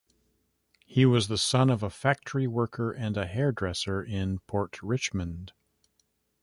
[0.87, 5.53] He was the son of a factory worker and a hairdresser in Port Richmond.